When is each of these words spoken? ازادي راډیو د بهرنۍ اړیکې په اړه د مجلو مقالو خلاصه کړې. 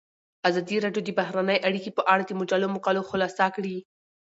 ازادي 0.49 0.75
راډیو 0.85 1.01
د 1.05 1.09
بهرنۍ 1.19 1.57
اړیکې 1.67 1.91
په 1.97 2.03
اړه 2.13 2.23
د 2.25 2.31
مجلو 2.39 2.67
مقالو 2.75 3.07
خلاصه 3.09 3.45
کړې. 3.55 3.77